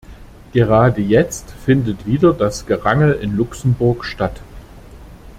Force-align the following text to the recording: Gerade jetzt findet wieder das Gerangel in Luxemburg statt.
Gerade 0.51 0.99
jetzt 0.99 1.51
findet 1.63 2.07
wieder 2.07 2.33
das 2.33 2.65
Gerangel 2.65 3.13
in 3.13 3.37
Luxemburg 3.37 4.03
statt. 4.03 4.41